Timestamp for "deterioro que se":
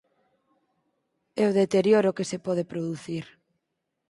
1.61-2.37